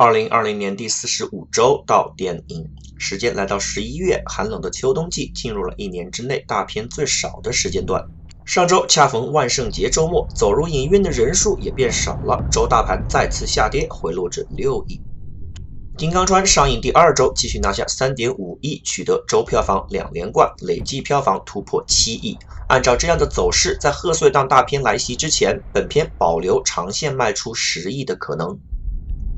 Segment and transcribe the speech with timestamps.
[0.00, 2.70] 二零二零年第四十五周到电影
[3.00, 8.06] 时间来到十一月，寒冷的秋冬季进入了一年之内大片最少的时间段。
[8.44, 15.00] 上周恰逢万圣节周末，走入影院的人数也变少了，周大盘再次下跌，回落至六亿。
[15.96, 22.38] 金刚川上映第二周，继续拿下三点五亿，取得周票房两连冠，累计票房突破七亿。
[22.68, 28.56] 按照这样的走势，在贺岁档大片来袭之前，本片保留长线卖出十亿的可能。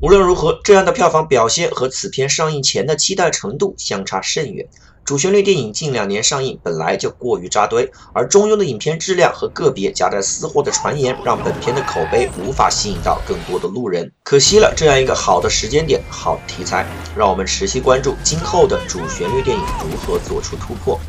[0.01, 4.67] 无论如何，这样的票房表现和此片上映前的期待程度相差甚远。
[5.05, 14.11] 主旋律电影近两年上映本来就过于扎堆，而中庸的影片质量和个别夹带私货的传言，让本片的口碑无法吸引到更多的路人。
[14.23, 16.83] 可惜了这样一个好的时间点、好题材，
[17.15, 20.99] 让我们持续关注今后的主旋律电影如何做出突破。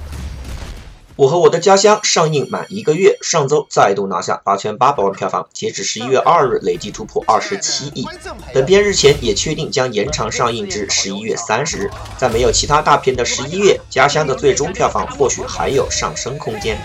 [1.14, 8.06] 我和我的家乡上映满一个月，上周再度拿下八千八百万票房，截止十一月二日累计突破二十七亿。
[8.54, 16.80] 本片日前也确定将延长上映至十一月三十日，在没有其他大片的十一月，家乡的最终票房或许还有上升空间。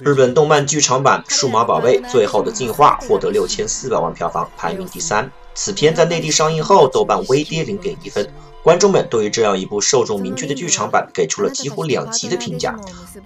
[0.00, 5.30] 日本动漫剧场版《数码宝贝：最后的进化》获得六千四百万票房，排名第三。
[5.54, 8.30] 此片在内地上映后，豆瓣微跌零点一分。
[8.66, 12.74] 观众们对于这样一部受众明确的剧场版给出了几乎两极的评价。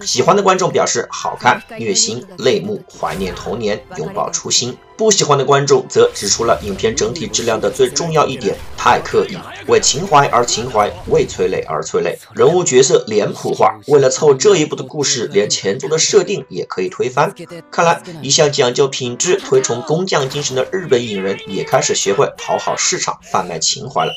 [0.03, 13.81] 喜欢的观众表示好看、虐心、泪目、怀念童年、永葆初心；不喜欢的观众则指出了影片整体质量的最重要一点：太刻意，为情怀而情怀，为催泪而催泪，人物角色脸谱化。
[13.87, 17.35] 为了凑这一部的故事，连前作的设定也可以推翻。
[17.71, 24.13] 看来，一向讲究品质、推崇工匠精神的日本影人也开始学会讨好市场、贩卖情怀了。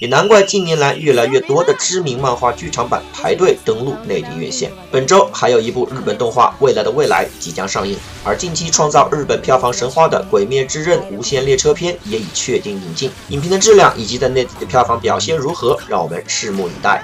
[0.00, 4.70] 也难怪近年来越来越多的知名漫画剧场版排队登陆内地院线。
[4.92, 13.10] 本周还有一部日本动画《未来的未来》即将上映，而近期创造日本票房神话的《鬼灭之刃：无限列车篇》也已确定引进。
[13.30, 17.02] 影片的质量以及在内地的票房表现如何，让我们拭目以待。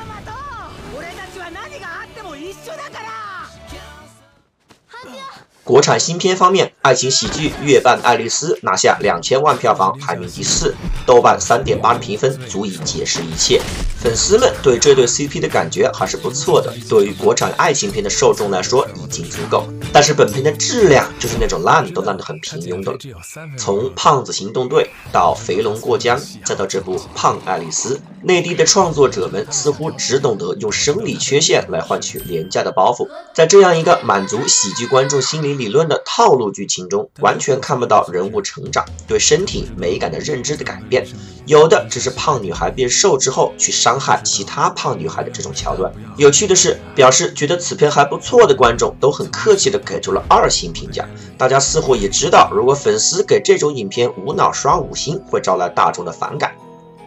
[5.65, 10.75] 国产新片方面，爱情喜剧《月半爱丽丝》拿下两千万票房，排名第四，
[11.07, 13.63] 豆瓣三点八的评分足以解释一切。
[13.99, 19.67] 粉丝们对这对 CP 的感觉还是不错的，对于国产爱情片的受众来说已经足够。
[19.95, 22.99] 但是本片的质量就是那种烂都烂得很平庸的了。
[23.57, 33.09] 从《胖子行动队》到《肥龙过江》，再到这部《胖爱丽丝》，内地的创作者们似乎只懂得用生理缺陷来换取廉价的包袱。
[33.33, 41.07] 在这样一个满足喜剧观众心理理论的套路剧情中，完全看不到人物成长、对身体美感的认知的改变，
[41.47, 43.95] 有的只是胖女孩变瘦之后去伤。
[43.95, 45.93] 伤害其他胖女孩的这种桥段。
[46.17, 51.07] 有趣的是，表示觉得此片还不错的观众都很客气的给出了二星评价。
[51.37, 56.53] 大家似乎也知道，如果粉丝给这种影片无脑刷五星，会招来大众的反感。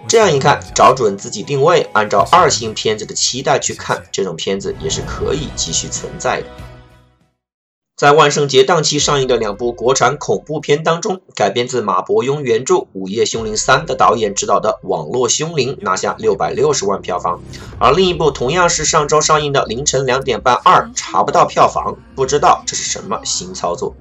[0.08, 6.48] 这样一看，找准自己定位，按照二星片子的期待去看这种片子，也是可以继续存在的。
[7.98, 17.42] 在万圣节档期上映的两部国产恐怖片当中，改编自马伯庸原著《午夜凶铃三》的导演执导的《网络凶铃》拿下六百六十万票房，
[17.80, 23.96] 而另一部同样是上周上映的《凌晨两点半二》查不到票房，不知道这是什么新操作。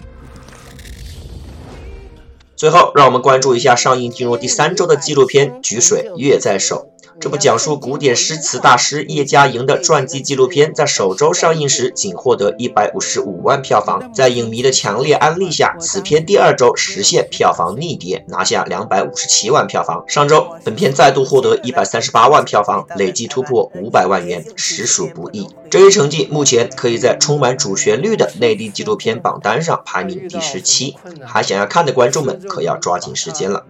[2.54, 6.90] 最后，让我们关注一下上映进入第三周的纪录片《举水月在手》。
[7.18, 14.12] 这部讲述古典诗词大师叶嘉莹的传记纪录片，在首周上映时仅获得一百五十五万票房。
[14.12, 20.04] 在影迷的强烈安利下，此片第二周实现票房逆跌，拿下两百五十七万票房。
[20.06, 25.48] 上周，本片再度获得一百三十八万票房，累计突破五百万元，实属不易。
[25.70, 30.96] 这一成绩目前可以在充满主旋律的内地纪录片榜单上排名第十七。
[31.24, 33.64] 还想要看的观众们，可要抓紧时间了。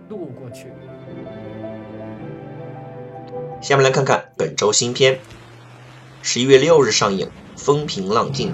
[3.66, 5.18] 下面来看看本周新片，
[6.22, 7.26] 十一月六日上映
[7.56, 8.52] 《风平浪静》。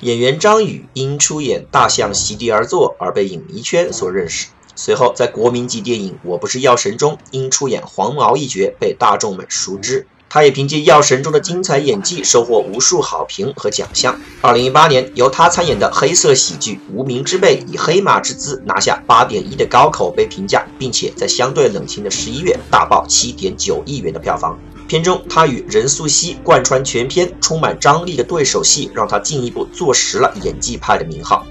[0.00, 10.06] 演员张宇因出演《大象席地而坐》而被影迷圈所认识，随后在国民级电影《我不是药神》中因出演黄毛一角被大众们熟知。
[10.28, 14.18] 他也凭借《药神》中的精彩演技收获无数好评和奖项。
[14.40, 24.58] 二零一八年，由他参演的黑色喜剧《无名之辈》以黑马之姿拿下八点一的高口碑评价，并且在相对冷清的十一月大爆七点九亿元的票房。
[24.88, 31.46] 片中他与任素汐贯穿全片，充满张力的对手戏让他进一步坐实了演技派的名号。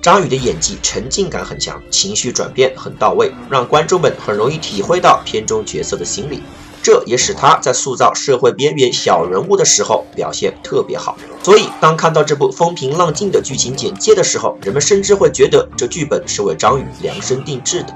[0.00, 6.42] 张宇的演技沉浸感很强，情绪转变很到位，让观众们很容易体会到片中角色的心理。
[6.82, 11.16] 这也使他在塑造社会边缘小人物的时候表现特别好。
[11.42, 17.94] 所以，当看到这部风平浪静的剧情简介的时候，人们甚至会觉得这剧本是为张宇量身定制的。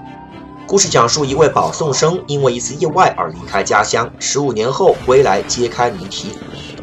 [0.66, 6.30] 故事讲述一位保送生因为一次意外而离开家乡，十五年后归来揭开谜题，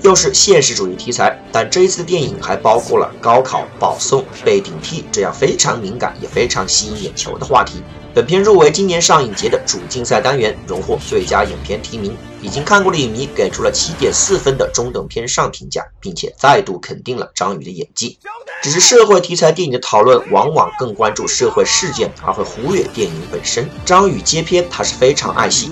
[0.01, 1.38] 又是现实主义题材。
[1.51, 7.83] 但这一次的电影还包括了高考、保送、被顶替这样非常敏感也非常吸引眼球的话题。
[8.15, 12.15] 本片入围今年上影节的主竞赛单元，荣获最佳影片提名。
[12.44, 18.19] 已经看过的影迷给出了七点四分的中等偏上评价，并且再度肯定了张宇的演技。
[18.62, 23.68] 只是社会题材电影的讨论往往更关注社会事件，而会忽略电影本身。
[23.83, 25.69] 张宇接片，他是非常爱惜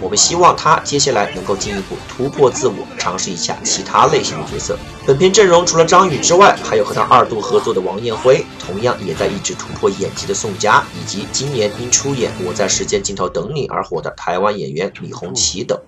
[0.00, 4.78] 我们希望他接下来能够进一步突破自我，尝试一下其他类型的角色。
[5.06, 15.78] 本片阵容除了张宇之外，还有和他二度合作的王彦辉，同样也在一直突破演技的宋佳，以及今年因出演《我在时间尽头等你》而火的台湾演员李红旗等。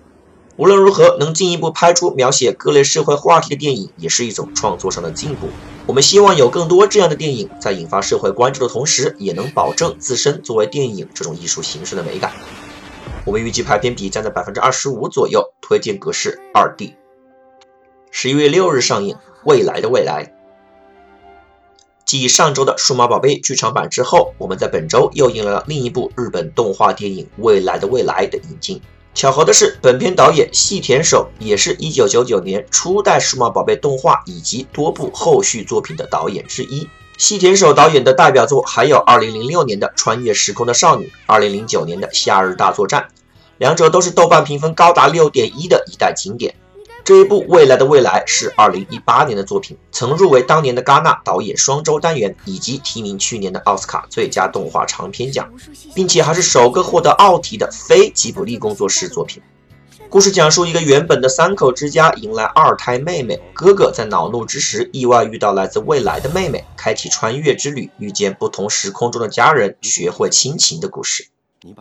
[0.55, 5.47] 无论如何，能进一步拍出描写各类社会话题的电影，也是一种创作上的进步。
[5.85, 12.33] 我们希望有更多这样的电影，在引发社会关注的同时，也能保证自身作为电影这种艺术形式的美感。
[13.29, 16.95] 我们预计排片比将在百分之二十五左右，推荐格式二 D。
[18.09, 20.25] 十一月六日上映《未来的未来》。
[22.05, 28.81] 继上周的《数码宝贝》剧场版之后，我们在本周又迎来了另一部日本动画电影《未来的未来》的引进。
[29.13, 36.89] 巧合的是，本片导演细田守也是一九九九年初代数码宝贝动画以及多部后续作品的导演之一。
[37.19, 43.01] 细田守导演的代表作还有二零零六年的《穿越时空的少女》，二零零九年的《夏日大作战》，
[43.59, 46.55] 两者都是豆瓣评分高达六点一的一代经典。
[47.03, 55.51] 这一部《未来的未来》是二零一八年的作品，曾入围当年的戛纳导演双周单元，以及提名去年的奥斯卡最佳动画长片奖，
[55.93, 59.41] 并且还是首个获得奥提的非吉卜力工作室作品。
[60.07, 71.27] 故事讲述一个原本的三口之家迎来二胎妹妹，哥哥在恼怒之时意外遇到来自未来的妹妹，开启穿越之旅，遇见不同时空中的家人，学会亲情的故事。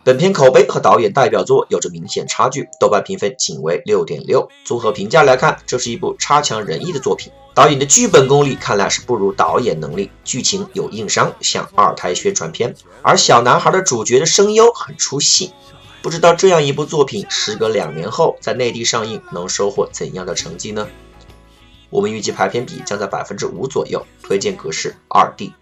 [0.02, 4.48] 本片口碑和导演代表作有着明显差距，豆瓣评分仅为六点六。
[4.64, 7.32] 综合评价来看，这是一部差强人意的作品。
[7.54, 12.75] 导演的剧本功力看来是不如导演能力，剧情有硬伤，像二胎宣传片。
[13.02, 15.52] 而小男孩的主角的声优很出戏，
[16.02, 20.88] 不知道这样一部作品时隔两年后在内地上映能收获怎样的成绩呢？
[21.90, 25.52] 我们预计排片比将在百分之五左右，推荐格式二 D。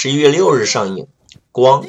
[0.00, 1.06] 十一月六日上映，
[1.50, 1.82] 《光》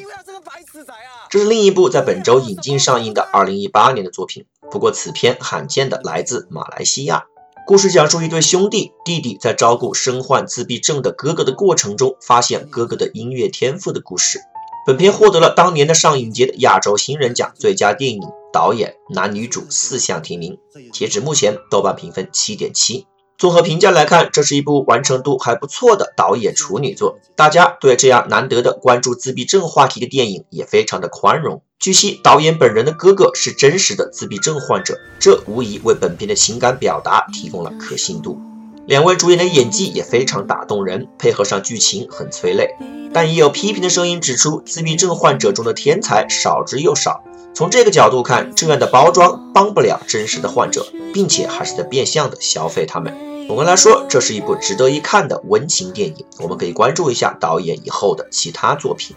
[1.29, 4.45] 这是另一部在本周引进上映的二零一八年的作品。
[4.71, 7.25] 不过此片罕见的来自马来西亚。
[7.67, 14.39] 故事讲述一对兄弟，弟弟在照顾身患自闭症的哥哥的过程中，发现哥哥的音乐天赋的故事。
[14.87, 18.21] 本片获得了当年的上影节的亚洲新人奖最佳电影、
[18.51, 20.57] 导演、男女主四项提名。
[20.91, 23.05] 截止目前，豆瓣评分七点七。
[23.39, 27.19] 综合评价来看，这是一部完成度还不错的导演处女作。
[27.37, 31.61] 大家对这样难得的关注自闭症话题的电影也非常的宽容。
[31.79, 38.37] 据悉，导演本人的哥哥是真实的自闭症患者，这无疑为本片的情感表达提供了可信度。
[38.85, 42.75] 两位主演的演技也非常打动人，配合上剧情很催泪。
[43.13, 47.23] 但也有批评的声音指出，自闭症患者中的天才少之又少。
[47.53, 53.28] 从这个角度看，这样的包装帮不了真实的患者，并且还是在变相的消费他们。
[53.49, 59.15] 总的来说，这是一部值得一看的温情电影，我们可以关注一下导演以后的其他作品。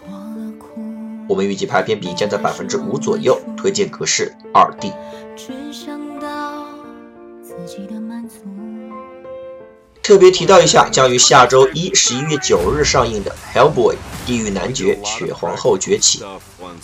[1.29, 4.91] 我们预计排片比将在百分之五左右，推荐格式二 D。
[10.01, 13.93] 特别提到一下，将于下周一十一月九日上映的《Hellboy》
[14.25, 16.23] 地狱男爵血皇后崛起。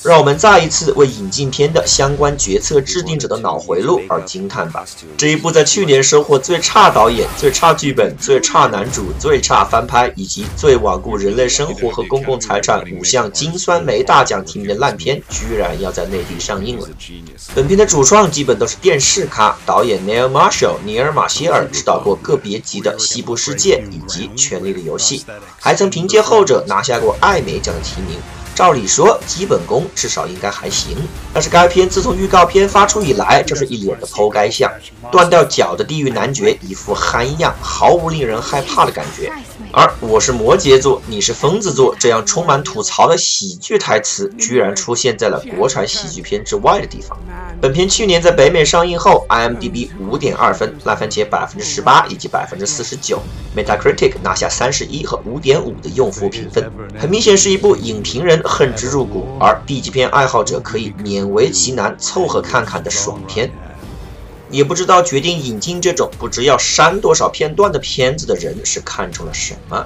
[0.03, 4.85] 让我们再一次为引进片的相关决策制定者的脑回路而惊叹吧！
[5.17, 16.87] 这一部在去年收获最差导演、最差剧本、最差男主、最差翻拍以及最罔顾人类生活和公共财产五项金酸梅大奖提名的烂片，居然要在内地上映了。
[17.53, 25.19] 本片的主创基本都是电视咖，导演 Neil Marshall 尼尔马歇尔指导过个别集的《西部世界》以及《权力的游戏》，
[25.59, 28.17] 还曾凭借后者拿下过艾美奖的提名。
[28.59, 30.97] 照理说，基本功至少应该还行。
[31.33, 34.69] 但是该片自从预告片发出以来，就是一脸的剖该相，
[35.09, 39.31] 断掉脚的地狱男爵一副憨样，毫无令人害怕的感觉。
[39.71, 47.17] 而我是摩羯座，你是疯子座，这样充满吐槽的喜剧台词，居然出现在了国产喜剧片之外的地方。
[47.61, 53.21] 本片去年在北美上映后，IMDB 五点二分，烂番茄百分之十八以及百分之四十九
[53.53, 63.51] ，Metacritic 拿下三十一和五点五的用户评分，很明显是一部影评人恨之入骨，而 B 级片爱好者可以勉为其难凑合看看的爽片。
[64.49, 69.85] 也不知道决定引进这种不知要删多少片段的片子的人是看中了什么？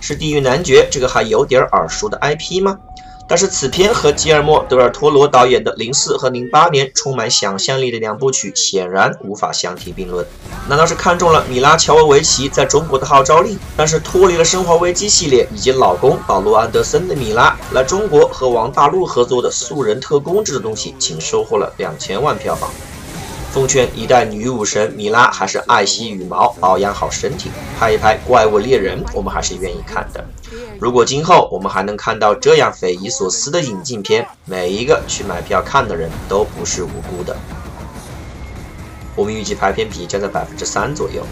[0.00, 2.78] 是《地狱男爵》这个还有点耳熟的 IP 吗？
[3.28, 10.24] 但是此片和吉尔莫·德尔托罗导演的零四和零八年充满想象力的两部曲显然无法相提并论。
[10.68, 13.58] 难道是看中了米拉·乔沃维奇在中国的号召力？
[13.76, 22.70] 但是脱离了《生化危机》系列以及老公保罗·安德森的米拉来中国和王大陆合作的《素人特工》这个东西，仅收获了两千万票房。
[23.52, 30.22] 奉劝一代女武神米拉还是爱惜羽毛，保养好身体，拍一拍《怪物猎人》，我们还是愿意看的。
[30.78, 37.34] 如果今后我们还能看到这样匪夷所思的引进片，每一个去买票看的人都不是无辜的。
[39.14, 41.24] 我们预计排片比将在百分之三左右。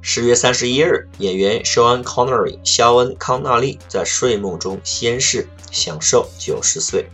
[0.00, 7.08] 十月三十一日，演员 Sean Connery 肖恩·康纳利在睡梦中仙逝，享受九十岁。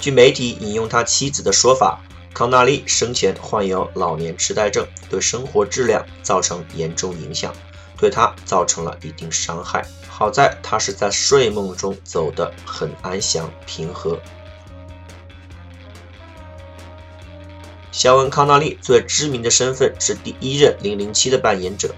[0.00, 2.00] 据媒体引用他妻子的说法，
[2.34, 7.54] 康纳利生前患有老年痴呆症，对生活质量造成严重影响，
[7.98, 9.86] 对他造成了一定伤害。
[10.08, 14.20] 好在他是在睡梦中走得很安详平和。
[17.96, 21.94] 肖恩·康纳利最知名的身份是第一任007的扮演者。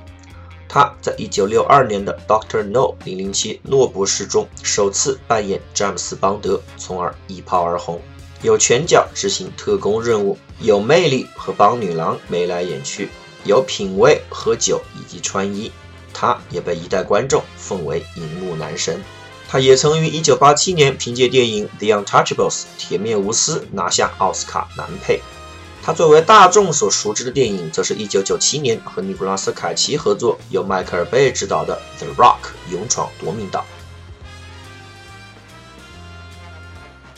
[0.69, 8.01] 他在1962年的《Doctor No》007诺博士中首次扮演詹姆斯·邦德，从而一炮而红。
[8.43, 13.09] 有拳脚执行特工任务，有魅力和帮女郎眉来眼去，
[13.43, 15.73] 有品味喝酒以及穿衣。
[16.15, 19.03] 他也被一代观众奉为荧幕男神。
[19.49, 25.21] 他也曾于1987年凭借电影《The Untouchables》铁面无私拿下奥斯卡男配。
[25.89, 32.41] 他最为大众所熟知的电影，则是一九九七年和尼古拉斯凯奇合作、由迈克尔贝执导的《The Rock》
[32.71, 33.65] 勇闯夺命岛。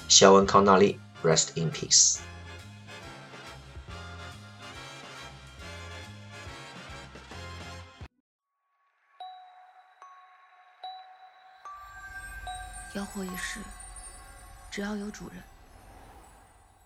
[0.07, 2.19] 肖恩·康纳利，Rest in peace。
[12.95, 13.59] 妖惑一世，
[14.71, 15.43] 只要有主人，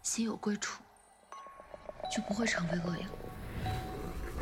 [0.02, 0.80] 心有归处。
[2.14, 3.06] 就不会成为恶影。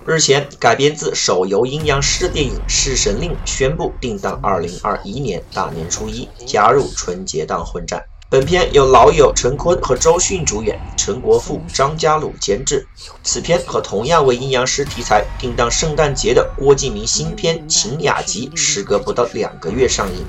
[0.05, 8.05] 日前，改编自手游《阴阳师》电影《弑神令》宣布定档2021年大年初一，加入春节档混战。
[8.29, 12.87] 本片由老友陈坤和周迅主演，陈国富、张家鲁监制。
[13.23, 20.25] 此片和同样为阴阳师题材定档圣诞节的郭敬明新片《秦雅集》，时隔不到两个月上映，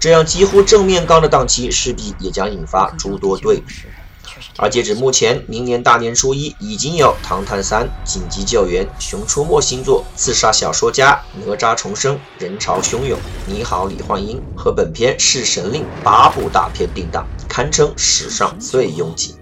[0.00, 3.74] 这样几乎正面刚的档期，势必也将引发诸多对比。
[4.58, 19.36] 而截止目前，明年大年初一已经有《唐探三》《紧急救援》《熊出没》新作《刺杀小说家》《哪吒重生》《人潮汹涌》《你好，李焕英》和本片《弑神令》八部大片定档，堪称史上最拥挤。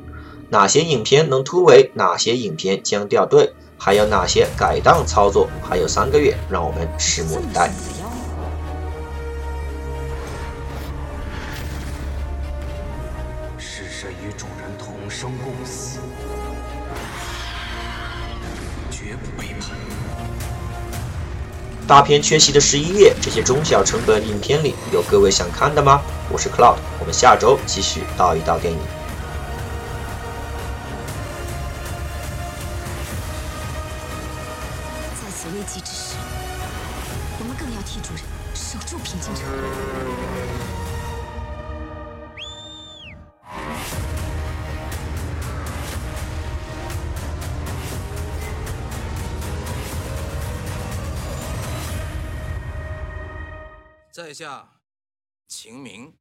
[0.48, 1.92] 哪些影片能突围？
[1.94, 3.52] 哪些影片将掉队？
[3.78, 5.48] 还有哪些改档操作？
[5.62, 7.72] 还有三个月，让我们拭目以待。
[15.10, 15.98] 生共死，
[18.90, 19.76] 绝不背叛。
[21.86, 26.00] 大片缺席的十一月，这些中小成本影片里有各位想看的吗？
[26.30, 28.78] 我是 Cloud，我们下周继续道一道电影。
[35.20, 36.14] 在此危急之时，
[37.40, 38.22] 我们更要替主人
[38.54, 39.44] 守住平静城。
[54.30, 54.80] 在下
[55.48, 56.19] 秦明。